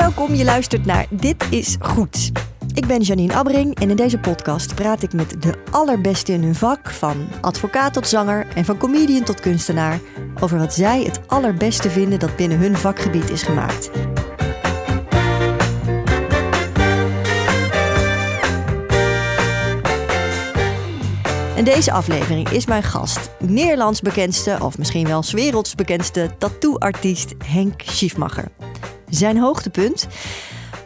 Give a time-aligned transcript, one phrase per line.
[0.00, 2.30] Welkom, je luistert naar Dit is Goed.
[2.74, 6.54] Ik ben Janine Abbering en in deze podcast praat ik met de allerbeste in hun
[6.54, 10.00] vak, van advocaat tot zanger en van comedian tot kunstenaar,
[10.40, 13.90] over wat zij het allerbeste vinden dat binnen hun vakgebied is gemaakt.
[21.56, 27.82] In deze aflevering is mijn gast Nederlands bekendste, of misschien wel werelds bekendste tattooartiest Henk
[27.84, 28.50] Schiefmacher.
[29.10, 30.06] Zijn hoogtepunt?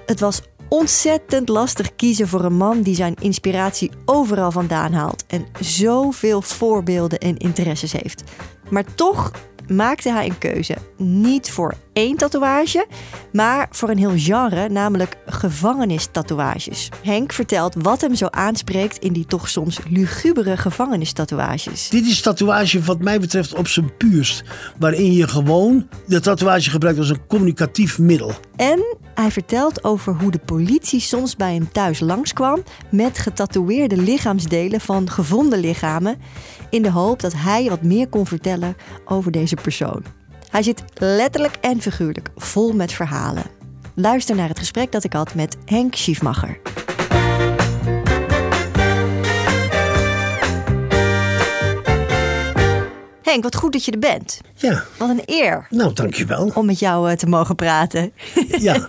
[0.07, 5.47] Het was ontzettend lastig kiezen voor een man die zijn inspiratie overal vandaan haalt en
[5.61, 8.23] zoveel voorbeelden en interesses heeft.
[8.71, 9.31] Maar toch
[9.69, 10.75] maakte hij een keuze.
[10.97, 12.87] Niet voor één tatoeage,
[13.33, 16.89] maar voor een heel genre, namelijk gevangenistatoeages.
[17.03, 21.89] Henk vertelt wat hem zo aanspreekt in die toch soms lugubere gevangenistatoeages.
[21.89, 24.43] Dit is tatoeage wat mij betreft op zijn puurst.
[24.79, 28.33] Waarin je gewoon de tatoeage gebruikt als een communicatief middel.
[28.57, 34.81] En hij vertelt over hoe de politie soms bij hem thuis langskwam met getatoeëerde lichaamsdelen
[34.81, 36.21] van gevonden lichamen.
[36.71, 40.05] In de hoop dat hij wat meer kon vertellen over deze persoon.
[40.51, 43.45] Hij zit letterlijk en figuurlijk vol met verhalen.
[43.95, 46.61] Luister naar het gesprek dat ik had met Henk Schiefmacher.
[53.25, 54.41] Henk, wat goed dat je er bent.
[54.55, 56.51] Ja, Wat een eer nou dankjewel.
[56.55, 58.13] om met jou eh, te mogen praten.
[58.59, 58.89] Ja,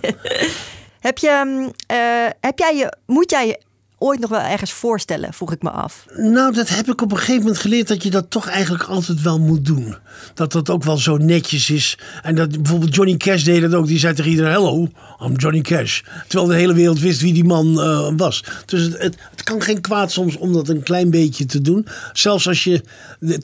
[1.00, 1.96] Heb, je, mm, eh,
[2.40, 3.60] heb jij je, moet jij je
[3.98, 6.04] ooit nog wel ergens voorstellen, vroeg ik me af.
[6.16, 9.22] nou dat heb ik op een gegeven moment geleerd dat je dat toch eigenlijk altijd
[9.22, 9.96] wel moet doen.
[10.34, 11.98] Dat dat ook wel zo netjes is.
[12.22, 13.86] En dat bijvoorbeeld Johnny Cash deed dat ook.
[13.86, 14.88] Die zei tegen iedereen, hello,
[15.22, 16.02] I'm Johnny Cash.
[16.28, 18.44] Terwijl de hele wereld wist wie die man eh, was.
[18.66, 21.86] Dus het, het, het kan geen kwaad soms om dat een klein beetje te doen.
[22.12, 22.82] Zelfs als je,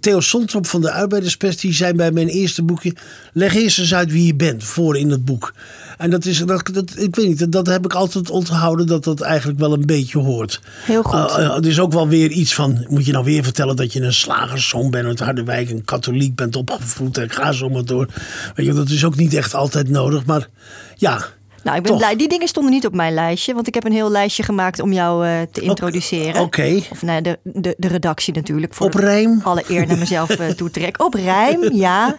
[0.01, 2.95] Theo Sontrop van de Arbeiderspest, die zei bij mijn eerste boekje,
[3.33, 5.55] leg eerst eens uit wie je bent, voor in het boek.
[5.99, 9.05] En dat is, dat, dat, ik weet niet, dat, dat heb ik altijd onthouden dat
[9.05, 10.61] dat eigenlijk wel een beetje hoort.
[10.85, 11.31] Heel goed.
[11.31, 13.93] Uh, uh, het is ook wel weer iets van, moet je nou weer vertellen dat
[13.93, 18.09] je een slagerszoon bent uit Harderwijk, een katholiek bent opgevoed en ga zo maar door.
[18.55, 20.49] Weet je, dat is ook niet echt altijd nodig, maar
[20.97, 21.25] ja.
[21.65, 22.01] Nou, ik ben toch.
[22.01, 22.17] blij.
[22.17, 24.93] Die dingen stonden niet op mijn lijstje, want ik heb een heel lijstje gemaakt om
[24.93, 26.43] jou eh, te introduceren.
[26.43, 26.81] Oké.
[26.91, 28.75] Of nou, de, de, de redactie natuurlijk.
[28.75, 29.41] Voor Op rijm?
[29.43, 31.05] Alle eer naar mezelf eh, toetrekken.
[31.05, 32.19] Op rijm, ja.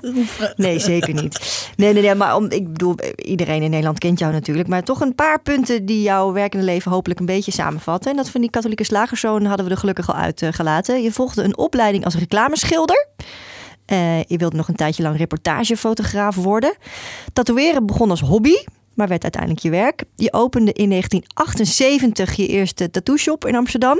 [0.56, 1.70] Nee, zeker niet.
[1.76, 4.68] Nee, nee, nee, maar om, ik bedoel, iedereen in Nederland kent jou natuurlijk.
[4.68, 8.12] Maar toch een paar punten die jouw werkende leven hopelijk een beetje samenvatten.
[8.12, 11.02] En dat van die katholieke slagerszoon hadden we er gelukkig al uitgelaten.
[11.02, 13.08] Je volgde een opleiding als reclameschilder.
[13.86, 16.76] Eh, je wilde nog een tijdje lang reportagefotograaf worden.
[17.34, 18.56] Tatoeëren begon als hobby,
[18.94, 20.04] maar werd uiteindelijk je werk.
[20.16, 24.00] Je opende in 1978 je eerste tattoo-shop in Amsterdam.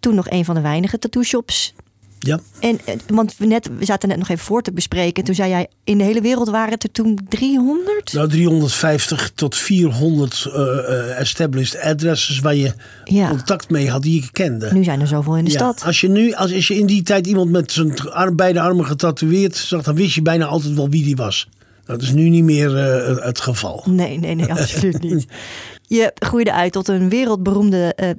[0.00, 1.74] Toen nog een van de weinige tattoo-shops.
[2.18, 2.40] Ja.
[2.60, 5.24] En, eh, want we, net, we zaten net nog even voor te bespreken.
[5.24, 8.12] Toen zei jij, in de hele wereld waren het er toen 300?
[8.12, 12.72] Nou, 350 tot 400 eh, eh, established addresses waar je
[13.04, 13.28] Ja.
[13.28, 14.72] contact mee had die je kende.
[14.72, 15.82] Nu zijn er zoveel in de Ja, stad.
[15.84, 18.86] Als je nu, als, als je in die tijd iemand met zijn arm, beide armen
[18.86, 21.48] getatoeëerd zag, dan wist je bijna altijd wel wie die was.
[21.86, 23.82] Dat is nu niet meer eh, het geval.
[23.86, 25.26] Nee, nee, nee, absoluut niet.
[25.86, 28.10] Je groeide uit tot een wereldberoemde eh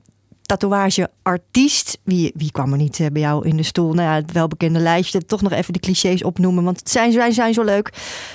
[0.45, 1.97] tatoeageartiest.
[2.03, 3.93] Wie, wie kwam er niet eh, bij jou in de stoel?
[3.93, 5.25] Nou ja, het welbekende lijstje.
[5.25, 7.89] Toch nog even de clichés opnoemen, want het zijn, zijn, zijn zo leuk.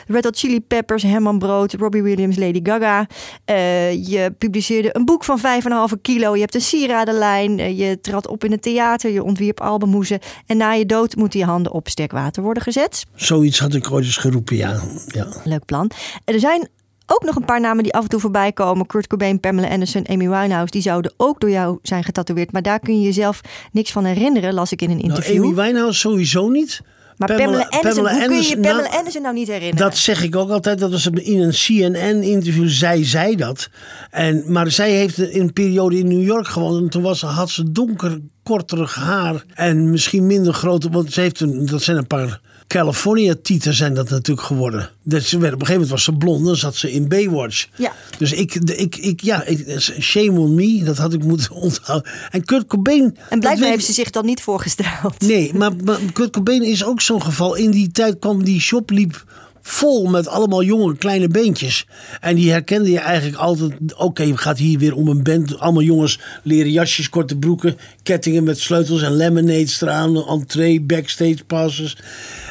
[0.06, 3.06] Red Hot Chili Peppers, Herman Brood, Robbie Williams, Lady Gaga.
[3.44, 6.34] Eh, je publiceerde een boek van 5,5 kilo.
[6.34, 7.58] Je hebt een sieradenlijn.
[7.58, 9.10] Eh, je trad op in het theater.
[9.10, 10.18] Je ontwierp albumhoezen.
[10.46, 13.06] En na je dood moeten je handen op sterk water worden gezet.
[13.14, 14.80] Zoiets had ik ooit eens geroepen, ja.
[15.06, 15.26] ja.
[15.44, 15.90] Leuk plan.
[16.24, 16.68] Er zijn
[17.12, 18.86] ook nog een paar namen die af en toe voorbij komen.
[18.86, 20.70] Kurt Cobain, Pamela Anderson, Amy Winehouse.
[20.70, 22.52] Die zouden ook door jou zijn getatoeëerd.
[22.52, 23.40] Maar daar kun je jezelf
[23.72, 25.44] niks van herinneren, las ik in een Nou, interview.
[25.44, 26.80] Amy Winehouse sowieso niet.
[27.16, 29.76] maar Pamela, Anderson, hoe kun je Anderson, Pamela nou, Anderson nou niet herinneren?
[29.76, 30.78] Dat zeg ik ook altijd.
[30.78, 32.68] Dat was in een CNN-interview.
[32.68, 33.68] Zij zei dat.
[34.10, 36.82] En, maar zij heeft in een periode in New York gewoond.
[36.82, 39.44] En toen was, had ze donker, korterig haar.
[39.54, 40.90] En misschien minder grote.
[40.90, 44.90] Want ze heeft een, dat zijn een paar California-tieten zijn dat natuurlijk geworden.
[45.02, 46.44] Dat ze, werd- op een gegeven moment was ze blond.
[46.44, 47.66] Dan zat ze in Baywatch.
[47.76, 47.92] Ja.
[48.18, 50.82] Dus ik, de- ik, ik ja, ik, shame on me.
[50.84, 52.10] Dat had ik moeten onthouden.
[52.30, 53.16] En Kurt Cobain.
[53.28, 55.20] en blijkbaar heeft ze zich dan niet voorgesteld.
[55.20, 57.54] Nee, maar, maar Kurt Cobain is ook zo'n geval.
[57.54, 59.24] In die tijd kwam die shop liep
[59.70, 61.86] vol met allemaal jonge kleine beentjes.
[62.20, 63.72] En die herkende je eigenlijk altijd.
[63.96, 65.58] Oké, het gaat hier weer om een band.
[65.58, 71.96] Allemaal jongens, leren jasjes, korte broeken, kettingen met sleutels en lemonades eraan, entree, backstage passes.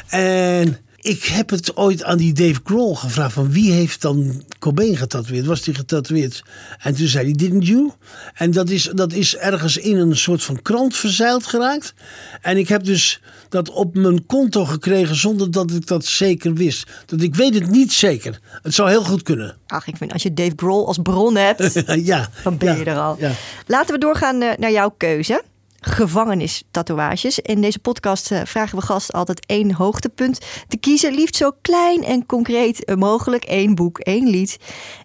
[0.08, 4.96] En ik heb het ooit aan die Dave Grohl gevraagd van wie heeft dan Cobain
[4.96, 5.46] getatoeëerd?
[5.46, 6.42] Was die getatoeëerd?
[6.78, 7.90] En toen zei hij, didn't you?
[8.34, 11.94] En dat is, dat is ergens in een soort van krant verzeild geraakt.
[12.40, 16.90] En ik heb dus dat op mijn konto gekregen zonder dat ik dat zeker wist.
[17.06, 18.40] Dat ik weet het niet zeker.
[18.62, 19.56] Het zou heel goed kunnen.
[19.66, 21.82] Ach, ik vind als je Dave Grohl als bron hebt,
[22.12, 22.28] ja.
[22.42, 23.16] dan ben ja, je er al.
[23.18, 23.32] ja.
[23.66, 25.42] Laten we doorgaan eh, naar jouw keuze.
[25.80, 27.38] Gevangenistatoeages.
[27.38, 31.14] In deze podcast eh, vragen we gast altijd één hoogtepunt te kiezen.
[31.14, 33.44] Liefst zo klein en concreet mogelijk.
[33.48, 34.56] Eén boek, één lied,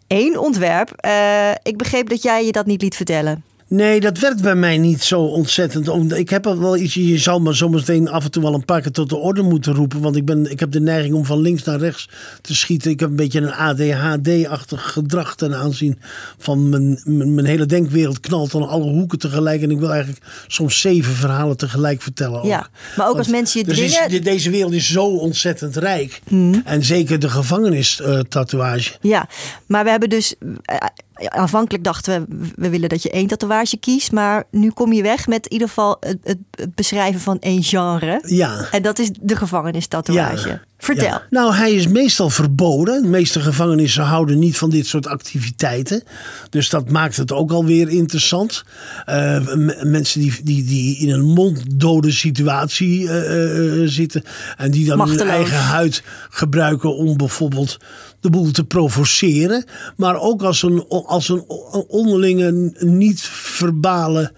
[0.08, 0.92] één ontwerp.
[0.92, 3.44] Eh, ik begreep dat jij je dat niet liet vertellen.
[3.68, 6.12] Nee, dat werkt bij mij niet zo ontzettend.
[6.14, 8.82] Ik heb er wel iets, je zal me zometeen af en toe wel een paar
[8.82, 10.02] keer tot de orde moeten roepen.
[10.02, 12.10] Want ik, ben, ik heb de neiging om van links naar rechts
[12.42, 12.92] te schieten.
[12.92, 16.00] Ik heb een beetje een ADHD-achtig gedrag ten aanzien
[16.38, 19.62] van mijn, mijn, mijn hele denkwereld knalt aan alle hoeken tegelijk.
[19.62, 22.40] En ik wil eigenlijk soms zeven verhalen tegelijk vertellen.
[22.40, 22.46] ook.
[22.46, 22.68] Ja,
[22.98, 26.22] maar ook als mensen je dus is- deze wereld is zo ontzettend rijk.
[26.66, 28.92] En zeker de gevangenis-tatoeage.
[29.02, 29.28] Ja,
[29.66, 30.36] maar we hebben dus.
[30.64, 30.78] eh,
[31.16, 34.12] aanvankelijk dachten we, we willen dat je één tatoeage kiest.
[34.12, 38.22] Maar nu kom je weg met in ieder geval het, het, beschrijven van één genre.
[38.26, 38.68] ja.
[38.72, 40.62] En dat is de gevangenistatoeage.
[40.86, 41.06] Vertel.
[41.06, 41.22] Ja.
[41.30, 43.02] Nou, hij is meestal verboden.
[43.02, 46.04] De meeste gevangenissen houden niet van dit soort activiteiten.
[46.50, 48.64] Dus dat maakt het ook alweer interessant.
[49.06, 54.24] Eh, mensen die, die, die in een monddode situatie eh, eh, zitten.
[54.58, 57.78] En die dan hun eigen huid gebruiken om bijvoorbeeld
[58.20, 59.66] de boel te provoceren.
[59.96, 61.44] Maar ook als een, als een
[61.88, 64.32] onderlinge niet-verbale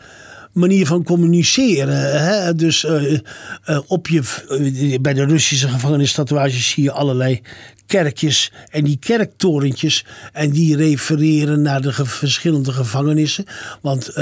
[0.57, 2.21] manier van communiceren.
[2.23, 2.55] Hè?
[2.55, 7.41] Dus eh, eh, op je, eh, bij de Russische gevangenistatoeages zie je allerlei
[7.85, 10.05] kerkjes en die kerktorentjes.
[10.33, 13.45] En die refereren naar de verschillende gevangenissen.
[13.81, 14.13] Want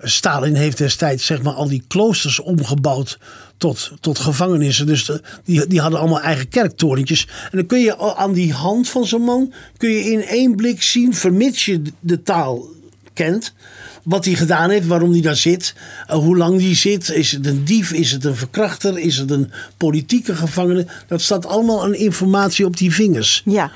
[0.00, 3.18] Stalin heeft destijds zeg maar, al die kloosters omgebouwd
[3.56, 4.86] tot, tot gevangenissen.
[4.86, 5.10] Dus
[5.44, 7.26] die, die hadden allemaal eigen kerktorentjes.
[7.50, 9.52] En dan kun je aan die hand van zo'n man...
[9.76, 12.66] kun je in één blik zien, vermits je de taal
[13.12, 13.54] kent.
[14.06, 15.74] Wat hij gedaan heeft, waarom hij daar zit,
[16.06, 17.10] eh, hoe lang die zit.
[17.10, 20.86] Is het een dief, is het een verkrachter, is het een politieke gevangene?
[21.06, 23.42] Dat staat allemaal aan informatie op die vingers.
[23.44, 23.70] Ja.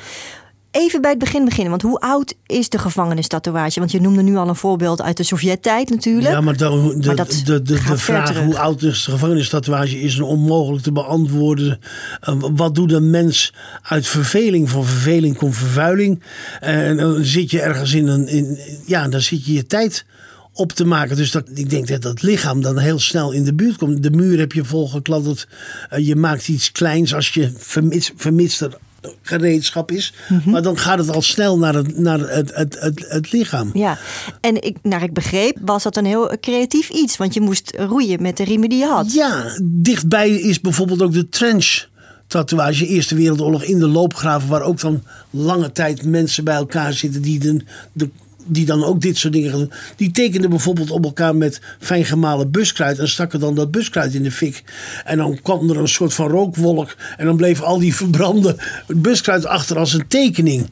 [0.71, 1.71] Even bij het begin beginnen.
[1.71, 3.79] Want hoe oud is de gevangenistatoeage?
[3.79, 6.33] Want je noemde nu al een voorbeeld uit de Sovjet-tijd natuurlijk.
[6.35, 10.21] Ja, maar de, de, Maar dat de, de, vraag hoe oud is de gevangenistatoeage is
[10.21, 11.81] onmogelijk te beantwoorden.
[12.21, 13.53] Eh, wat doet een mens
[13.83, 14.71] uit verveling?
[14.71, 16.23] Van verveling komt vervuiling.
[16.61, 18.29] Eh, En dan zit je ergens in een.
[18.29, 20.05] In, ja, dan zit je je tijd
[20.53, 21.17] op te maken.
[21.17, 24.03] Dus dat, ik denk dat dat lichaam dan heel snel in de buurt komt.
[24.03, 25.49] De muur heb je volgekladderd.
[25.89, 28.79] Eh, je maakt iets kleins als je vermits, vermits er
[29.23, 30.15] gereedschap is.
[30.29, 30.51] Mhm.
[30.51, 33.71] Maar dan gaat het al snel naar het, naar het, het, het, het lichaam.
[33.75, 33.99] Ja,
[34.41, 37.17] en ik, naar ik begreep was dat een heel creatief iets.
[37.17, 39.13] Want je moest roeien met de riemen die je had.
[39.13, 41.89] Ja, dichtbij is bijvoorbeeld ook de trench
[42.27, 42.87] tatoeage.
[42.87, 44.49] Eerste Wereldoorlog in de loopgraven.
[44.49, 48.11] Waar ook dan lange tijd mensen bij elkaar zitten die, de, de,
[48.47, 49.71] die dan ook dit soort dingen.
[49.97, 52.99] Die tekenden bijvoorbeeld op elkaar met fijn gemalen buskruid.
[52.99, 54.63] En stakken dan dat buskruid in de fik.
[55.05, 56.97] En dan kwam er een soort van rookwolk.
[57.17, 58.57] En dan bleef al die verbrande
[58.87, 60.71] buskruid achter als een tekening.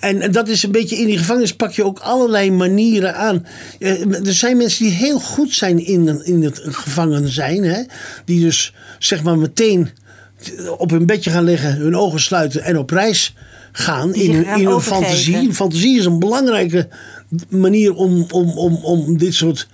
[0.00, 3.46] En, en dat is een beetje in die gevangenis pak je ook allerlei manieren aan.
[3.78, 7.64] Eh, Er zijn mensen die heel goed zijn in, in het gevangen zijn.
[7.64, 7.82] Hè?
[8.24, 9.90] Die dus zeg maar meteen
[10.78, 13.34] op hun bedje gaan liggen, hun ogen sluiten en op reis
[13.72, 15.54] gaan in hun, in hun fantasie.
[15.54, 16.88] Fantasie is een belangrijke
[17.48, 19.68] manier om, om, om, om dit soort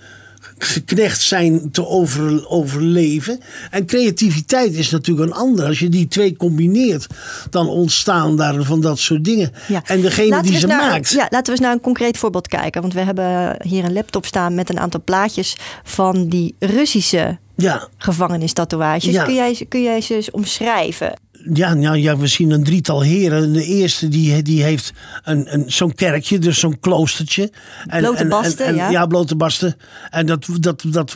[0.57, 3.39] geknecht zijn te over, overleven.
[3.71, 5.67] En creativiteit is natuurlijk een andere.
[5.67, 7.07] Als je die twee combineert,
[7.49, 9.51] dan ontstaan daar van dat soort dingen.
[9.67, 9.81] Ja.
[9.85, 11.09] En degene Laten die ze naar, maakt.
[11.09, 12.81] Ja, laten we eens naar een concreet voorbeeld kijken.
[12.81, 17.87] Want we hebben hier een laptop staan met een aantal plaatjes van die Russische Ja,
[17.97, 19.11] gevangenistatoeages.
[19.11, 19.23] Ja.
[19.23, 21.13] Kun, jij, kun jij ze eens omschrijven?
[21.53, 23.53] Ja, nou, ja, we zien een drietal heren.
[23.53, 27.51] De eerste die, die heeft een, een, zo'n kerkje, dus zo'n kloostertje.
[27.87, 29.05] En, Blote en- basten, en- en- ja.
[29.05, 29.75] blote basten.
[30.09, 31.15] En dat, dat, dat,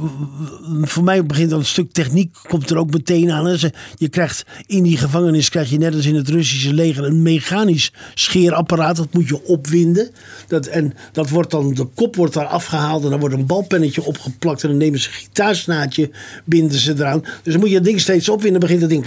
[0.82, 3.58] voor mij begint dan een stuk techniek, komt er ook meteen aan.
[3.96, 7.94] Je krijgt in die gevangenis, krijg je net als in het Russische leger, een mechanisch
[8.14, 8.96] scheerapparaat.
[8.96, 10.10] Dat moet je opwinden.
[10.48, 14.04] Dat, en dat wordt dan, de kop wordt daar afgehaald en dan wordt een balpennetje
[14.04, 14.64] opgeplakt.
[14.64, 16.12] En dan nemen ze een gitaarsnaadje,
[16.46, 17.22] binden ze eraan.
[17.44, 19.06] Dus dan moet je het ding steeds opwinden, begint het ding.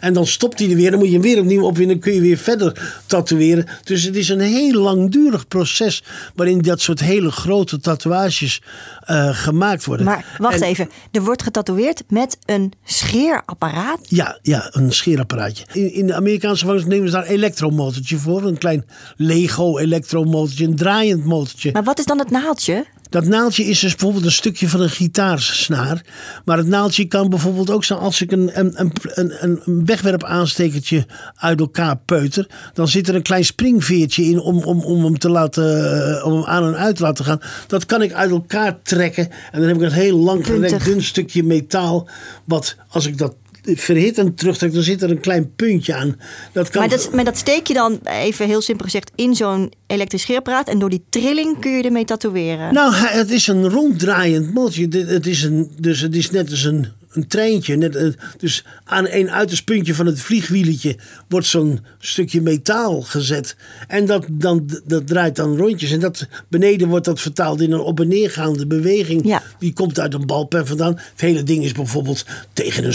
[0.00, 0.90] En dan stopt hij er weer.
[0.90, 1.96] Dan moet je hem weer opnieuw opwinden.
[1.96, 3.66] Dan kun je weer verder tatoeëren.
[3.84, 6.02] Dus het is een heel langdurig proces.
[6.34, 8.62] waarin dat soort hele grote tatoeages
[9.00, 10.06] eh, gemaakt worden.
[10.06, 10.90] Maar wacht En- even.
[11.10, 13.98] Er wordt getatoeëerd met een scheerapparaat.
[14.08, 15.64] Ja, ja, een scheerapparaatje.
[15.72, 18.42] In, in de Amerikaanse gevangenis nemen ze daar een elektromotortje voor.
[18.42, 18.84] Een klein
[19.16, 21.72] Lego elektromotortje, een draaiend motortje.
[21.72, 22.86] Maar wat is dan het naaldje?
[23.12, 26.04] Dat naaldje is dus bijvoorbeeld een stukje van een gitaarsnaar.
[26.44, 31.06] Maar het naaldje kan bijvoorbeeld ook zijn als ik een, een, een, een, een wegwerpaanstekertje
[31.34, 32.46] uit elkaar peuter.
[32.72, 36.32] Dan zit er een klein springveertje in om, om, om hem te laten, eh, om
[36.32, 37.40] hem aan en uit te laten gaan.
[37.66, 39.28] Dat kan ik uit elkaar trekken.
[39.52, 40.44] En dan heb ik een heel lang
[40.84, 42.08] dun stukje metaal.
[42.44, 46.16] Wat als ik dat verhit en terugtrekt, dan zit er een klein puntje aan.
[46.52, 46.80] Dat kan...
[46.80, 50.68] maar, dat, maar dat steek je dan, even heel simpel gezegd, in zo'n elektrisch scheerapparaat.
[50.68, 52.74] En door die trilling kun je ermee tatoeëren.
[52.74, 55.04] Nou, het is een ronddraaiend motortje.
[55.06, 57.76] Het is een, dus het is net als een een treintje.
[57.76, 60.96] Net, eh, dus aan een uiterst puntje van het vliegwieletje
[61.28, 63.56] wordt zo'n stukje metaal gezet.
[63.88, 65.90] En dat, dan, dat draait dan rondjes.
[65.90, 69.40] En dat, beneden wordt dat vertaald in een op- en neergaande beweging.
[69.58, 70.94] Die komt uit een balpen vandaan.
[70.94, 72.94] Het hele ding is bijvoorbeeld tegen een,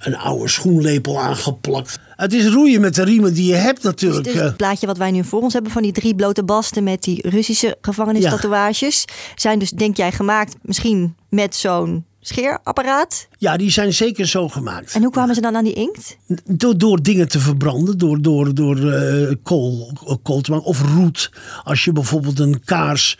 [0.00, 1.98] een oude schoenlepel aangeplakt.
[2.16, 4.24] Het is roeien met de riemen die je hebt natuurlijk.
[4.24, 6.84] Dus, dus het plaatje wat wij nu voor ons hebben van die drie blote basten
[6.84, 9.04] met die Russische gevangenistatoeages.
[9.34, 13.28] Zijn dus, denk jij, gemaakt misschien met zo'n scheerapparaat?
[13.40, 14.94] Ja, die zijn zeker zo gemaakt.
[14.94, 16.16] En hoe kwamen ze dan aan die inkt?
[16.44, 19.92] Door, door dingen te verbranden, door, door, door uh, kool,
[20.22, 21.30] kool te maken of roet.
[21.64, 23.18] Als je bijvoorbeeld een kaars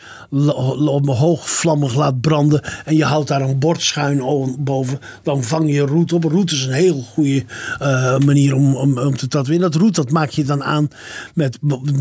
[1.05, 4.21] hoogvlammig laat branden en je houdt daar een bord schuin
[4.59, 6.23] boven, dan vang je roet op.
[6.23, 7.43] Roet is een heel goede
[7.81, 9.71] uh, manier om, om, om te tatoeëren.
[9.71, 10.87] Dat roet dat maak je dan aan
[11.33, 11.57] met.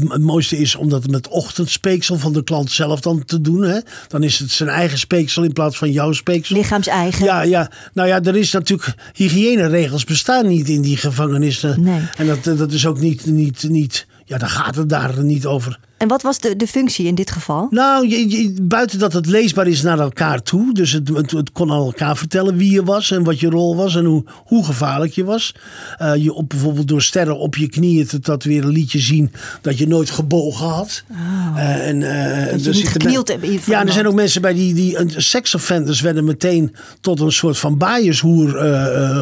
[0.08, 3.62] Het mooiste is om dat met ochtendspeeksel van de klant zelf dan te doen.
[3.62, 3.78] Hè?
[4.08, 6.56] Dan is het zijn eigen speeksel in plaats van jouw speeksel.
[6.56, 7.24] Lichaams eigen.
[7.24, 7.70] Ja, ja.
[7.92, 8.94] Nou ja, er is natuurlijk.
[9.14, 11.82] Hygiëneregels bestaan niet in die gevangenissen.
[11.82, 12.00] Nee.
[12.16, 14.06] En dat, dat is ook niet, niet, niet.
[14.24, 15.78] Ja, daar gaat het daar niet over.
[16.00, 17.66] En wat was de, de functie in dit geval?
[17.70, 20.74] Nou, je, buiten dat het leesbaar is naar elkaar toe.
[20.74, 23.96] Dus het, het, kon aan elkaar vertellen wie je was en wat je rol was
[23.96, 25.54] en hoe, hoe gevaarlijk je was.
[26.02, 29.78] Uh, je op, bijvoorbeeld door sterren op je knieën te tatoeëren liet je zien dat
[29.78, 31.02] je nooit gebogen had.
[31.10, 31.16] Oh.
[31.56, 33.66] Uh, en, uh, dat je niet geknield hebt.
[33.66, 37.78] Ja, er zijn ook mensen bij die, die seksoffenders werden meteen tot een soort van
[37.78, 38.48] baaiershoer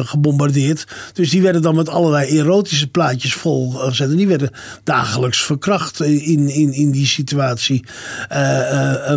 [0.05, 0.87] gebombardeerd.
[1.13, 4.09] Dus die werden dan met allerlei erotische plaatjes volgezet.
[4.09, 4.51] En die werden
[4.83, 7.83] dagelijks verkracht in, in in, die situatie.
[8.31, 9.13] Uh,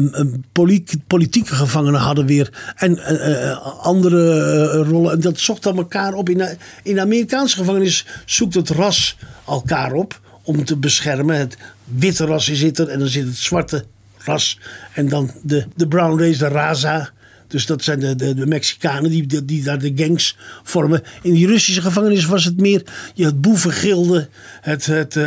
[1.07, 5.13] politieke gevangenen hadden weer en uh, andere rollen.
[5.13, 6.29] En dat zocht dan elkaar op.
[6.29, 9.17] In de, in Amerikaanse gevangenis zoekt het ras
[9.47, 11.37] elkaar op om te beschermen.
[11.37, 13.85] Het witte ras zit er en dan zit het zwarte
[14.19, 14.59] ras.
[14.95, 17.11] En dan de, de brown race, de raza.
[17.53, 21.03] Dus dat zijn de, de, de Mexicanen die, die, daar de gangs vormen.
[21.23, 22.83] In die Russische gevangenis was het meer
[23.15, 24.29] je het boevengilde,
[24.61, 25.25] het, het, uh,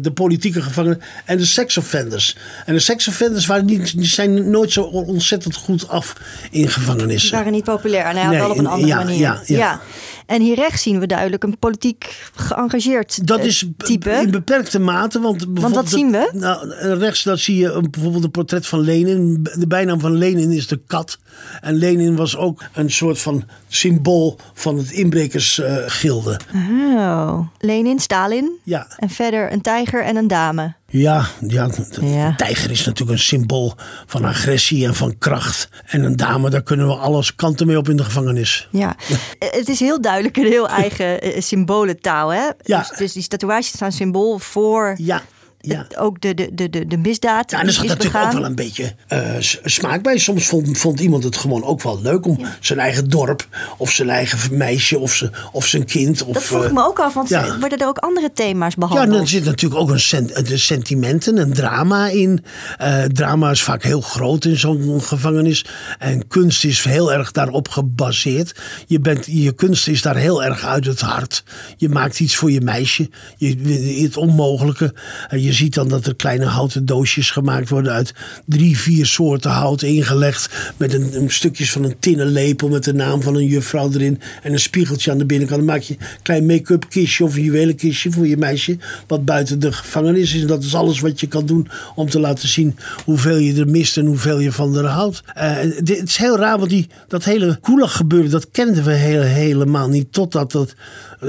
[0.00, 2.36] de politieke gevangenen en de seksoffenders.
[2.66, 6.16] En de seksoffenders waren niet, zijn nooit zo ontzettend goed af
[6.50, 7.28] in gevangenissen.
[7.28, 9.18] Die waren niet populair en hij had wel op een andere ja, manier.
[9.18, 9.56] Ja, ja.
[9.56, 9.80] ja.
[10.26, 14.10] En hier rechts zien we duidelijk een politiek geëngageerd dat is type.
[14.10, 15.20] In beperkte mate.
[15.20, 16.30] Want, want wat zien we?
[16.32, 19.42] Nou, rechts dat zie je bijvoorbeeld een portret van Lenin.
[19.58, 21.18] De bijnaam van Lenin is de kat.
[21.60, 26.40] En Lenin was ook een soort van symbool van het inbrekersgilde.
[26.54, 27.40] oh.
[27.58, 28.58] Lenin, Stalin.
[28.62, 28.86] Ja.
[28.98, 30.74] En verder een tijger en een dame.
[30.96, 33.74] Ja, ja, de tijger is natuurlijk een symbool
[34.06, 35.68] van agressie en van kracht.
[35.86, 38.68] En een dame, daar kunnen we alles kanten mee op in de gevangenis.
[38.70, 38.96] Ja,
[39.38, 42.28] het is heel duidelijk een heel eigen eh, symbolentaal.
[42.28, 42.48] Hè?
[42.62, 42.78] Ja.
[42.78, 45.22] Dus, dus die tatoeages staan symbool voor ja
[45.64, 45.86] ja.
[45.96, 47.50] ook de, de, de, de misdaad.
[47.50, 49.20] Ja, en er zat natuurlijk ook wel een beetje uh,
[49.64, 50.18] smaak bij.
[50.18, 54.08] Soms vond, vond iemand het gewoon ook wel leuk om zijn eigen dorp, of zijn
[54.10, 56.22] eigen meisje, of, zijn, of zijn kind.
[56.22, 57.58] Of, dat vroeg ik me ook af, want ja.
[57.58, 59.12] worden er ook andere thema's behandeld?
[59.14, 62.44] Ja, er zit natuurlijk ook een sent, de sentimenten, een drama in.
[62.80, 65.64] Uh, drama is vaak heel groot in zo'n gevangenis.
[65.98, 68.54] En kunst is heel erg daarop gebaseerd.
[68.86, 71.44] Je, bent, je kunst is daar heel erg uit het hart.
[71.76, 73.10] Je maakt iets voor je meisje.
[73.36, 74.94] Je, het onmogelijke.
[75.30, 78.14] Uh, je ziet dan dat er kleine houten doosjes gemaakt worden uit
[78.46, 80.72] drie, vier soorten hout ingelegd.
[80.76, 84.20] Met een, een stukjes van een tinnen lepel met de naam van een juffrouw erin.
[84.42, 85.60] En een spiegeltje aan de binnenkant.
[85.60, 88.78] Dan maak je een klein make-up kistje of een juwelenkistje voor je meisje.
[89.06, 90.40] Wat buiten de gevangenis is.
[90.40, 93.68] En dat is alles wat je kan doen om te laten zien hoeveel je er
[93.68, 95.22] mist en hoeveel je van er houdt.
[95.36, 99.88] Uh, het is heel raar, want die, dat hele koelig gebeuren, dat kenden we helemaal
[99.88, 100.12] niet.
[100.12, 100.74] Totdat dat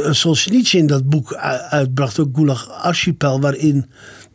[0.09, 1.33] Solzhenitsyn in dat boek
[1.69, 3.85] uitbracht, ook Gulag Archipel, waarin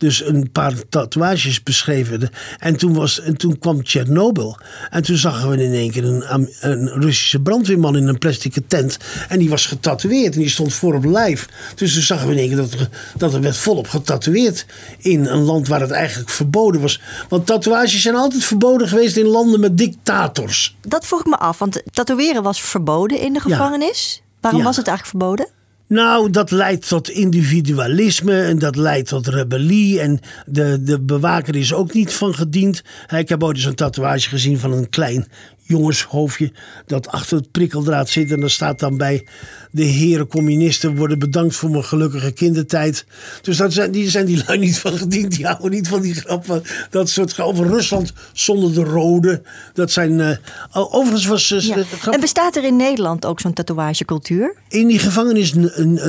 [0.01, 2.31] dus een paar tatoeages beschreven.
[2.59, 4.59] En toen, was, en toen kwam Tsjernobyl.
[4.91, 8.97] En toen zagen we in één keer een, een Russische brandweerman in een plastic tent.
[9.29, 11.49] En die was getatoeëerd en die stond voor op lijf.
[11.75, 14.67] Dus toen zagen we in één keer dat er, dat er werd volop getatoeëerd.
[14.99, 17.01] In een land waar het eigenlijk verboden was.
[17.29, 20.77] Want tatoeages zijn altijd verboden geweest in landen met dictators.
[20.81, 24.23] Dat vroeg ik me af, want tatoeëren was verboden in de gevangenis.
[24.41, 25.47] Waarom was het eigenlijk verboden?
[25.87, 30.01] Nou, dat leidt tot individualisme en dat leidt tot rebellie.
[30.01, 32.83] En de, de bewaker is ook niet van gediend.
[33.17, 35.27] Ik heb ooit eens een tatoeage gezien van een klein
[35.71, 36.53] jongenshoofdje
[36.87, 38.31] dat achter het prikkeldraad zit.
[38.31, 39.27] En daar staat dan bij
[39.71, 43.07] de heren communisten worden bedankt voor mijn gelukkige kindertijd.
[43.43, 45.37] Dus dat zijn, die zijn die lui niet van gediend.
[45.37, 46.63] Die houden niet van die grappen.
[46.91, 49.43] Dat soort over Rusland zonder de rode.
[49.75, 50.19] Dat zijn.
[50.19, 50.37] Uh,
[50.73, 51.51] overigens was.
[51.51, 51.85] Uh, ja.
[52.11, 54.55] En bestaat er in Nederland ook zo'n tatoeagecultuur?
[54.69, 55.55] In die gevangenis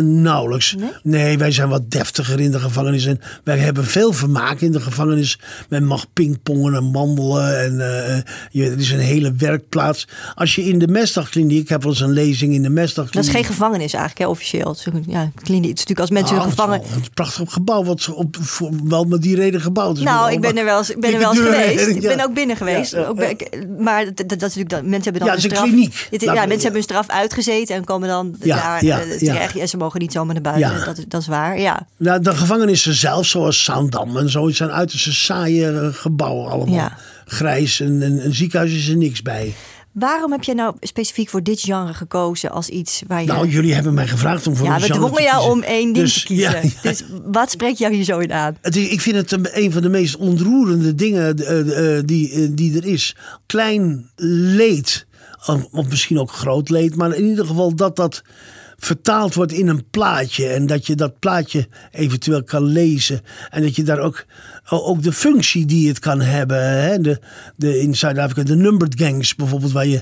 [0.01, 0.75] nauwelijks.
[0.75, 0.89] Nee?
[1.03, 1.37] nee?
[1.37, 3.05] wij zijn wat deftiger in de gevangenis.
[3.05, 5.39] En wij hebben veel vermaak in de gevangenis.
[5.69, 7.59] Men mag pingpongen en wandelen.
[7.59, 10.07] En uh, je, het is een hele werkplaats.
[10.35, 11.61] Als je in de mesdagkliniek.
[11.61, 13.13] Ik heb wel eens een lezing in de mesdagkliniek.
[13.13, 14.75] Dat is geen gevangenis eigenlijk, hè, officieel.
[15.07, 15.69] Ja, kliniek.
[15.69, 16.79] Het is natuurlijk als mensen ah, gevangen.
[16.79, 20.03] Het is een prachtig gebouw, wat ze op, voor, wel met die reden gebouwd is.
[20.03, 21.87] Nou, ik ben er wel eens, ik ben er wel eens geweest.
[21.87, 22.95] Ik ben ook binnen geweest.
[22.95, 23.19] ook
[23.79, 25.63] maar dat, dat, is natuurlijk dat mensen hebben dan ja, een straf.
[25.63, 26.07] Kliniek.
[26.09, 29.57] ja, mensen hebben een straf uitgezeten en komen dan ja, daar eh, terecht.
[29.57, 30.85] En ze mogen niet zomaar naar buiten.
[30.85, 31.59] Dat, dat is waar.
[31.59, 31.87] Ja.
[31.97, 36.91] Nou, de gevangenissen zelf, zoals Zaandam en zo, zijn uiterst saaie gebouwen allemaal.
[37.31, 39.53] Grijs en een ziekenhuis is er niks bij.
[39.91, 43.27] Waarom heb jij nou specifiek voor dit genre gekozen als iets waar je...
[43.27, 45.23] Nou, jullie hebben mij gevraagd om voor ja, een genre te kiezen.
[45.23, 46.51] Ja, we dwongen jou om één ding dus, te kiezen.
[46.63, 48.57] Ja, Dus wat spreekt jou hier zo in aan?
[48.61, 52.85] Het, ik vind het een van de meest ontroerende dingen uh, die, uh, die er
[52.85, 53.15] is.
[53.45, 54.09] Klein
[54.55, 55.05] leed,
[55.71, 58.21] of misschien ook groot leed, maar in ieder geval dat dat
[58.85, 60.47] vertaald wordt in een plaatje.
[60.47, 63.21] En dat je dat plaatje eventueel kan lezen.
[63.49, 64.25] En dat je daar ook,
[64.69, 66.81] ook de functie die het kan hebben.
[66.81, 66.99] Hè?
[66.99, 67.19] De,
[67.55, 69.71] de, in Zuid-Afrika de numbered gangs bijvoorbeeld.
[69.71, 70.01] Waar je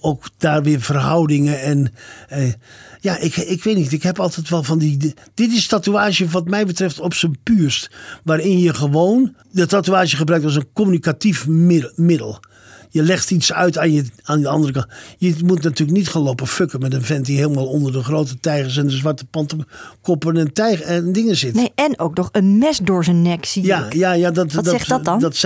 [0.00, 1.92] ook daar weer verhoudingen en...
[2.28, 2.52] Eh,
[3.00, 3.92] ja, ik, ik weet niet.
[3.92, 5.14] Ik heb altijd wel van die.
[5.34, 7.90] Dit is tatoeage, wat mij betreft, op zijn puurst.
[8.24, 11.46] Waarin je gewoon de tatoeage gebruikt als een communicatief
[11.96, 12.40] middel
[12.96, 14.86] je legt iets uit aan, je, aan de andere kant.
[15.18, 18.38] Je moet natuurlijk niet gaan lopen fucken met een vent die helemaal onder de grote
[18.40, 21.54] tijgers en de zwarte panterkoppen en, tijger, en dingen zit.
[21.54, 24.64] Nee, en ook nog een mes door zijn nek zie ja, Ja, ja, dat, Wat
[24.64, 25.20] dat, zegt dat dan?
[25.20, 25.40] Dat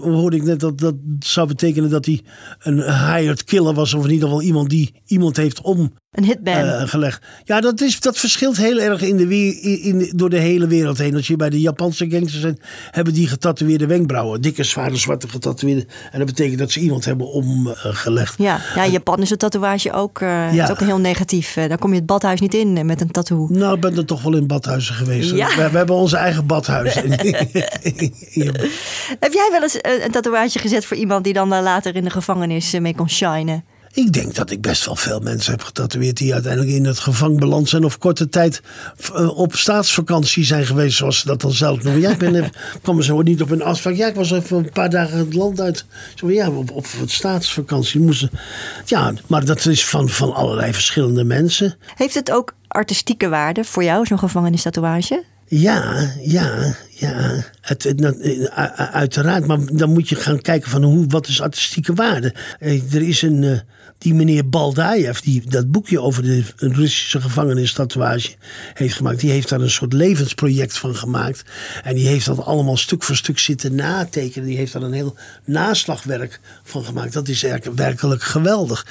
[0.00, 2.22] hoorde ik net dat dat zou betekenen dat hij
[2.58, 2.82] een
[3.14, 3.94] hired killer was.
[3.94, 6.64] Of in ieder geval iemand die iemand heeft om een hitman.
[6.64, 7.24] Uh, gelegd.
[7.44, 10.98] Ja, dat, is, dat verschilt heel erg in de, in, in, door de hele wereld
[10.98, 11.14] heen.
[11.14, 12.58] Als je bij de Japanse gangsters zijn,
[12.90, 14.40] hebben die getatoeëerde wenkbrauwen.
[14.40, 15.86] Dikke, zware, zwarte getatoeëerde.
[16.12, 18.34] En dat betekent dat ze iemand hebben omgelegd.
[18.38, 20.64] ja, ja, in Japan is het tatoeage ook, uh, ja.
[20.64, 21.56] is ook heel negatief.
[21.56, 23.46] Uh, daar kom je het badhuis niet in met een tattoo.
[23.50, 25.30] Nou, ik ben er toch wel in badhuizen geweest.
[25.30, 25.48] Ja.
[25.48, 26.94] We, we, hebben onze eigen badhuis.
[29.24, 32.78] Heb jij wel eens een tatoeage gezet voor iemand die dan later in de gevangenis
[32.78, 33.64] mee kon shinen?
[33.96, 37.38] Ik denk dat ik best wel veel mensen heb getatoeëerd die uiteindelijk in het gevangen
[37.38, 38.62] beland zijn of korte tijd
[39.14, 42.00] eh, op staatsvakantie zijn geweest, zoals ze dat dan zelf noemen.
[42.00, 42.50] Ja, ik ben er,
[42.82, 43.94] kwam zo niet op een afspraak.
[43.94, 45.84] Ja, ik was even een paar dagen het land uit.
[46.14, 48.30] Zo, ja, op, op staatsvakantie moesten.
[48.84, 51.76] Ja, maar dat is van, van allerlei verschillende mensen.
[51.94, 55.24] Heeft het ook artistieke waarde voor jou, zo'n gevangenistatoeage?
[55.48, 57.44] Ja, ja, ja.
[57.60, 59.46] Het, het, eh, uiteraard.
[59.46, 62.34] Maar dan moet je gaan kijken van hoe, wat is artistieke waarde.
[62.58, 63.62] Eh, er is een
[64.06, 68.34] die meneer Baldaev, die dat boekje over de Russische gevangenistatoeage
[68.74, 71.44] heeft gemaakt, die heeft daar een soort levensproject van gemaakt.
[71.82, 74.48] En die heeft dat allemaal stuk voor stuk zitten natekenen.
[74.48, 77.12] Die heeft daar een heel naslagwerk van gemaakt.
[77.12, 78.86] Dat is werkelijk geweldig.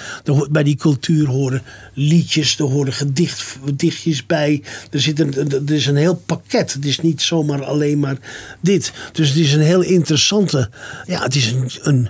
[0.52, 1.62] bij die cultuur horen
[1.94, 4.64] liedjes, er horen gedicht, gedichtjes bij.
[4.92, 6.74] Er, zit een, er is een heel pakket.
[6.74, 8.18] Het is niet zomaar alleen maar
[8.62, 8.92] dit.
[9.12, 10.70] Dus het is een heel interessante.
[11.06, 12.10] Ja, het is een, een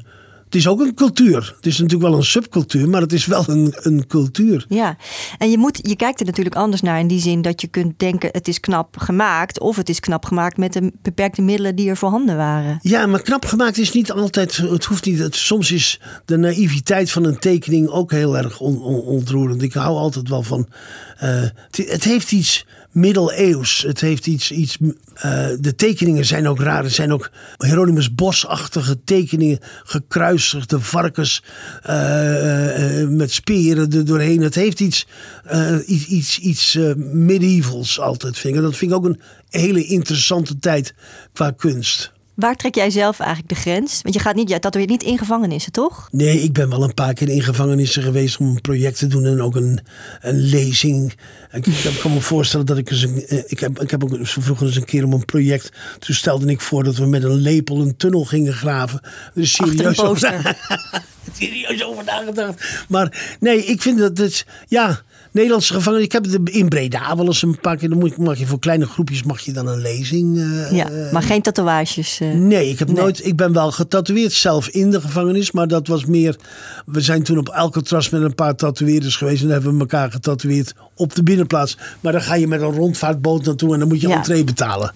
[0.55, 1.53] het is ook een cultuur.
[1.55, 4.65] Het is natuurlijk wel een subcultuur, maar het is wel een, een cultuur.
[4.69, 4.97] Ja,
[5.37, 7.99] en je, moet, je kijkt er natuurlijk anders naar in die zin dat je kunt
[7.99, 11.89] denken: het is knap gemaakt, of het is knap gemaakt met de beperkte middelen die
[11.89, 12.79] er voorhanden waren.
[12.81, 14.57] Ja, maar knap gemaakt is niet altijd.
[14.57, 15.19] Het hoeft niet.
[15.19, 19.61] Het, soms is de naïviteit van een tekening ook heel erg on, ontroerend.
[19.61, 20.67] Ik hou altijd wel van.
[21.23, 23.83] Uh, het heeft iets middeleeuws.
[23.87, 24.51] Het heeft iets.
[24.51, 24.91] iets uh,
[25.59, 26.83] de tekeningen zijn ook raar.
[26.83, 29.59] Het zijn ook Hieronymus Bosachtige tekeningen.
[29.83, 31.43] Gekruisigde varkens.
[31.89, 34.41] Uh, uh, met speren er doorheen.
[34.41, 35.07] Het heeft iets,
[35.85, 38.37] iets, iets, iets medievals altijd.
[38.37, 38.59] Vind ik.
[38.59, 40.93] En dat vind ik ook een hele interessante tijd
[41.33, 42.13] qua kunst.
[42.35, 43.99] Waar trek jij zelf eigenlijk de grens?
[44.01, 46.07] Want je gaat niet, dat je niet in gevangenissen, toch?
[46.11, 49.25] Nee, ik ben wel een paar keer in gevangenissen geweest om een project te doen
[49.25, 49.79] en ook een,
[50.21, 51.13] een lezing.
[51.51, 54.17] Ik, ik kan me voorstellen dat ik eens een, eh, ik heb, ik heb ook
[54.21, 55.71] vroeger eens een keer om een project.
[55.99, 58.99] Toen stelde ik voor dat we met een lepel een tunnel gingen graven.
[59.33, 59.97] Dus serieus.
[61.39, 62.85] serieus over nagedacht.
[62.87, 65.01] Maar nee, ik vind dat het, ja,
[65.35, 66.05] Nederlandse gevangenis.
[66.05, 67.89] Ik heb het in Breda wel eens een paar keer.
[67.89, 70.37] Dan moet, mag je voor kleine groepjes mag je dan een lezing.
[70.39, 72.19] eh, Ja, maar geen tatoeages.
[72.19, 72.31] eh.
[72.33, 72.97] Nee, ik heb Nee.
[72.97, 73.25] nooit.
[73.25, 76.35] Ik ben wel getatoeëerd zelf in de gevangenis, maar dat was meer.
[76.85, 80.73] We zijn toen op Alcatraz met een paar tatoeëerders geweest en hebben we elkaar getatoeëerd
[80.95, 81.77] op de binnenplaats.
[81.99, 84.15] Maar dan ga je met een rondvaartboot naartoe en dan moet je Ja.
[84.15, 84.91] entree betalen.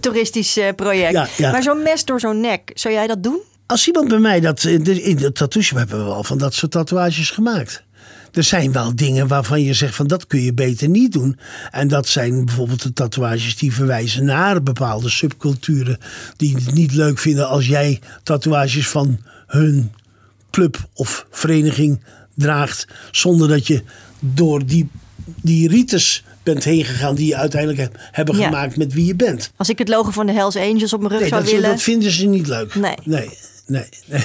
[0.00, 1.12] Toeristisch eh, project.
[1.12, 1.50] Ja, ja.
[1.50, 3.38] Maar zo'n mes door zo'n nek, zou jij dat doen?
[3.66, 4.82] Als iemand bij mij dat in
[5.16, 7.82] de tattoo hebben we wel van dat soort tatoeages gemaakt.
[8.32, 11.38] Er zijn wel dingen waarvan je zegt van dat kun je beter niet doen.
[11.70, 15.98] En dat zijn bijvoorbeeld de tatoeages die verwijzen naar bepaalde subculturen.
[16.36, 19.92] Die het niet leuk vinden als jij tatoeages van hun
[20.50, 22.00] club of vereniging
[22.34, 22.86] draagt.
[23.10, 23.82] Zonder dat je
[24.20, 24.88] door die,
[25.42, 28.44] die rites bent heen gegaan die je uiteindelijk heb- hebben Ja.
[28.44, 29.52] gemaakt met wie je bent.
[29.56, 31.68] Als ik het logo van de Hells Angels op mijn rug Nee, zou dat, willen.
[31.70, 32.74] dat vinden ze niet leuk.
[32.74, 32.94] Nee.
[33.04, 33.28] Nee,
[33.66, 34.24] nee, nee.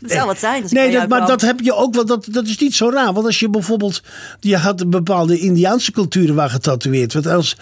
[0.00, 0.64] Het zou wat zijn.
[0.70, 2.06] Nee, dat, maar dat heb je ook wel.
[2.06, 3.12] Dat, dat is niet zo raar.
[3.12, 4.02] Want als je bijvoorbeeld.
[4.40, 7.26] Je had bepaalde Indiaanse culturen waar getatoeëerd werd.
[7.26, 7.56] Als,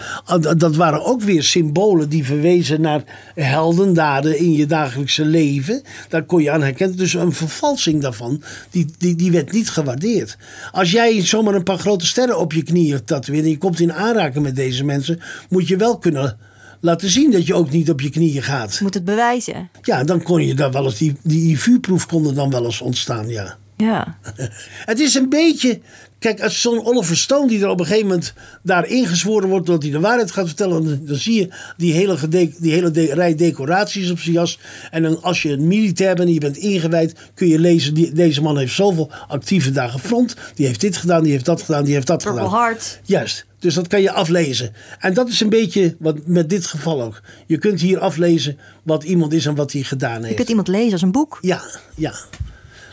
[0.56, 3.02] dat waren ook weer symbolen die verwezen naar
[3.34, 5.82] heldendaden in je dagelijkse leven.
[6.08, 6.96] Daar kon je aan herkennen.
[6.96, 8.42] Dus een vervalsing daarvan.
[8.70, 10.36] Die, die, die werd niet gewaardeerd.
[10.72, 13.44] Als jij zomaar een paar grote sterren op je knieën tatoeëert.
[13.44, 15.20] en je komt in aanraking met deze mensen.
[15.48, 16.52] moet je wel kunnen.
[16.84, 18.80] Laten zien dat je ook niet op je knieën gaat.
[18.80, 19.70] Moet het bewijzen.
[19.82, 20.98] Ja, dan kon je daar wel eens.
[20.98, 23.58] Die, die vuurproef kon er dan wel eens ontstaan, ja.
[23.76, 24.18] Ja.
[24.90, 25.80] Het is een beetje.
[26.18, 28.32] Kijk, als zo'n Oliver Stone die er op een gegeven moment
[28.62, 32.16] daar ingezworen wordt dat hij de waarheid gaat vertellen, dan, zie je die hele,
[32.58, 34.58] die hele de- rij decoraties op zijn jas.
[34.90, 38.12] En dan als je een militair bent en je bent ingewijd, kun je lezen: die,
[38.12, 40.36] deze man heeft zoveel actieve dagen front.
[40.54, 42.60] Die heeft dit gedaan, die heeft dat gedaan, die heeft dat Purple gedaan.
[42.60, 43.00] Heart.
[43.04, 43.46] Juist.
[43.58, 44.72] Dus dat kan je aflezen.
[44.98, 47.20] En dat is een beetje wat met dit geval ook.
[47.46, 50.36] Je kunt hier aflezen wat iemand is en wat hij gedaan Je heeft.
[50.36, 51.38] kunt iemand lezen als een boek.
[51.40, 51.62] Ja,
[51.94, 52.14] ja.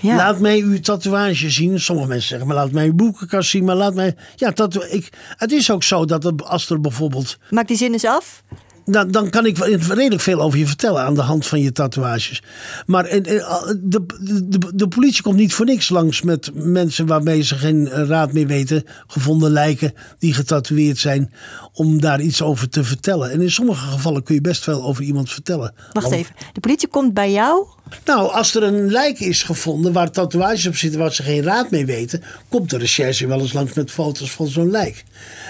[0.02, 0.16] Ja.
[0.16, 1.80] Laat mij uw tatoeage zien.
[1.80, 3.64] Sommige mensen zeggen, maar laat mij uw boekenkast zien.
[3.64, 4.16] Maar laat mij...
[4.36, 7.38] Ja, tatoe- ik, het is ook zo dat als er bijvoorbeeld...
[7.50, 8.44] Maak die zin eens af.
[8.92, 11.72] Dan, dan kan ik wel redelijk veel over je vertellen aan de hand van je
[11.72, 12.44] tatoeages.
[12.86, 17.90] Maar de, de, de politie komt niet voor niks langs met mensen waarmee ze geen
[17.90, 18.84] raad meer weten.
[19.08, 21.34] Gevonden lijken die getatoeëerd zijn.
[21.74, 23.32] Om daar iets over te vertellen.
[23.32, 25.74] En in sommige gevallen kun je best veel over iemand vertellen.
[25.94, 26.36] Wacht even.
[26.54, 27.68] De politie komt bij jou.
[28.06, 31.72] nou, als er een lijk is gevonden waar tatoeages op zitten waar ze geen raad
[31.72, 35.04] mee weten, komt de recherche wel eens langs met foto's van zo'n lijk.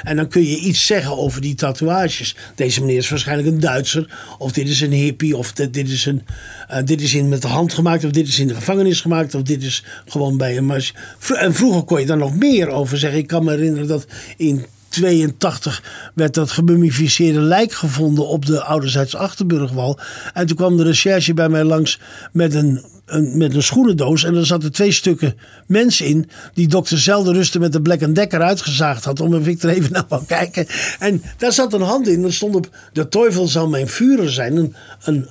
[0.04, 2.36] En dan kun je iets zeggen over die tatoeages.
[2.56, 6.06] Deze meneer is waarschijnlijk een Duitser, of dit is een hippie, of dit, dit is,
[6.06, 6.22] een,
[6.68, 9.36] eh, dit is in met de hand gemaakt, of dit is in de gevangenis gemaakt,
[9.36, 10.82] of dit is gewoon bij een.
[11.20, 13.20] Vro- En vroeger kon je daar nog meer over zeggen.
[13.20, 14.06] Ik kan me herinneren dat
[14.38, 15.84] in 82
[16.16, 20.00] werd dat gemummificeerde lijk gevonden op de Ouderzijds Achterburgwal.
[20.34, 22.00] En toen kwam de recherche bij mij langs
[22.32, 24.24] met een, een, met een schoenendoos.
[24.24, 28.42] En er zaten twee stukken mens in die dokter Zelden Rusten met de Black Decker
[28.42, 29.20] uitgezaagd had.
[29.20, 30.66] Om ik er even naar wou kijken.
[31.00, 32.24] En daar zat een hand in.
[32.24, 34.56] Er stond op de teufel zal mijn vuren zijn.
[34.56, 35.28] Een, een,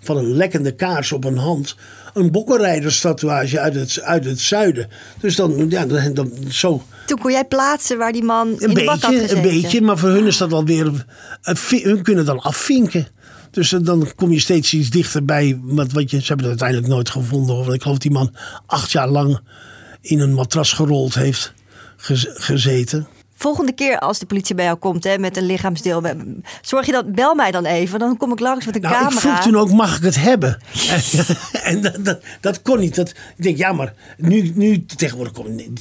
[0.00, 1.76] van een lekkende kaars op een hand.
[2.14, 4.88] Een bokkenrijderstatuage uit het, uit het zuiden.
[5.20, 8.74] Dus dan, ja, dan, dan zo Toen kon jij plaatsen waar die man een in
[8.74, 9.36] de bak had beetje, gezeten.
[9.36, 11.04] een beetje, maar voor hun is dat alweer.
[11.42, 13.06] vi- Hun kunnen dan afvinken.
[13.54, 15.58] Dus eh, dan kom je steeds iets dichterbij.
[15.62, 17.56] Wat, wat je, ze hebben het uiteindelijk nooit gevonden.
[17.56, 18.34] Want Ik geloof dat die man
[18.66, 19.40] acht jaar lang
[20.00, 21.52] in een matras gerold heeft
[21.96, 23.06] gez- gezeten.
[23.36, 26.02] Volgende keer als de politie bij jou komt hè, met een lichaamsdeel.
[26.62, 27.98] Zorg je dat, bel mij dan even.
[27.98, 29.14] Dan kom ik langs met een Nou, camera.
[29.14, 30.58] ik vroeg toen ook, mag ik het hebben?
[31.62, 32.94] en dat, dat, dat kon niet.
[32.94, 35.32] Dat, ik denk, ja, maar nu, nu tegenwoordig,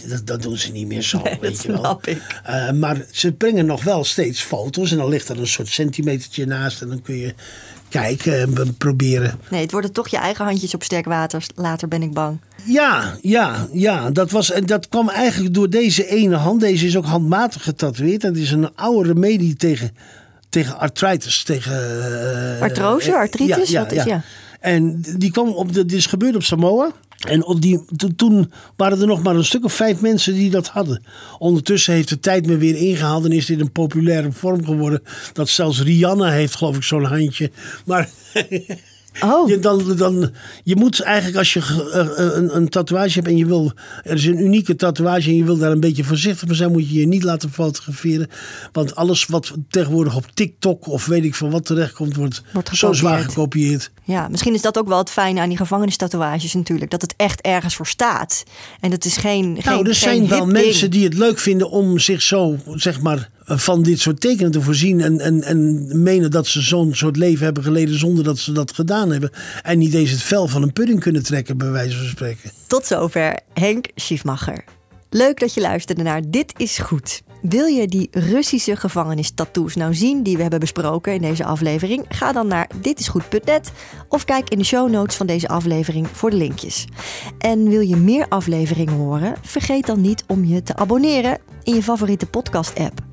[0.07, 2.01] dat, dat doen ze niet meer zo, Nee, weet dat je wel.
[2.43, 4.91] Eh, maar ze brengen nog wel steeds foto's.
[4.91, 6.81] En dan ligt er een soort centimetertje naast.
[6.81, 7.33] En dan kun je
[7.99, 9.39] kijken en proberen.
[9.49, 11.45] Nee, het worden toch je eigen handjes op sterk water.
[11.55, 12.39] Later ben ik bang.
[12.63, 14.09] Ja, ja, ja.
[14.11, 16.59] Dat, was, en dat kwam eigenlijk door deze ene hand.
[16.61, 18.23] Deze is ook handmatig getatoeëerd.
[18.23, 19.91] En het is een oude remedie tegen,
[20.49, 21.43] tegen artritis.
[21.43, 21.73] Tegen,
[22.55, 23.69] eh, Artrose, eh, artritis?
[23.69, 24.21] Ja, Wat is- ja.
[24.63, 26.91] En die kwam op de, dit is gebeurd op Samoa.
[27.27, 30.49] En op die, to- toen waren er nog maar een stuk of vijf mensen die
[30.49, 31.03] dat hadden.
[31.39, 35.01] Ondertussen heeft de tijd me weer ingehaald en is dit een populaire vorm geworden.
[35.33, 37.51] Dat zelfs Rihanna heeft, geloof ik, zo'n handje.
[37.85, 38.09] Maar
[39.21, 40.31] Oh, je, dan, dan,
[40.63, 41.61] je moet eigenlijk als je
[42.35, 43.71] een, een tatoeage hebt en je wil,
[44.03, 46.89] er is een unieke tatoeage en je wil daar een beetje voorzichtig mee zijn, moet
[46.89, 48.27] je je niet laten fotograferen.
[48.71, 52.93] Want alles wat tegenwoordig op TikTok of weet ik van wat terechtkomt, wordt, Wordt zo
[52.93, 53.91] zwaar gekopieerd.
[54.03, 54.27] ja.
[54.27, 56.91] Misschien is dat ook wel het fijne aan die gevangenistatouages natuurlijk.
[56.91, 58.43] Dat het echt ergens voor staat.
[58.79, 59.43] En het is geen.
[59.59, 63.01] geen nou, er geen zijn wel mensen die het leuk vinden om zich zo, zeg
[63.01, 65.01] maar, van dit soort tekenen te voorzien.
[65.01, 68.73] En, en, en menen dat ze zo'n soort leven hebben geleden zonder dat ze dat
[68.73, 69.31] gedaan hebben.
[69.61, 72.51] En niet eens het vel van een pudding kunnen trekken, bij wijze van spreken.
[72.67, 74.63] Tot zover Henk Schiefmacher.
[75.09, 77.21] Leuk dat je luisterde naar Dit is Goed.
[77.41, 82.05] Wil je die Russische gevangenis-tattoos nou zien die we hebben besproken in deze aflevering?
[82.09, 83.71] Ga dan naar ditisgoed.net
[84.09, 86.85] of kijk in de show notes van deze aflevering voor de linkjes.
[87.37, 89.35] En wil je meer afleveringen horen?
[89.41, 93.12] Vergeet dan niet om je te abonneren in je favoriete podcast-app.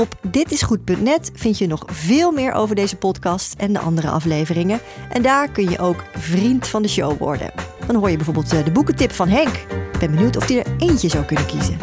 [0.00, 4.80] Op ditisgoed.net vind je nog veel meer over deze podcast en de andere afleveringen.
[5.10, 7.52] En daar kun je ook vriend van de show worden.
[7.86, 9.56] Dan hoor je bijvoorbeeld eh, de boekentip van Henk.
[9.92, 11.78] Ik ben benieuwd of hij er eentje zou kunnen kiezen.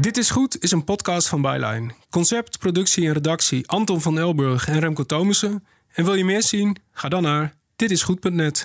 [0.00, 1.90] Dit is Goed is een podcast van Byline.
[2.10, 5.64] Concept, productie en redactie Anton van Elburg en Remco Thomussen.
[5.92, 6.76] En wil je meer zien?
[6.92, 8.64] Ga dan naar ditisgoed.net.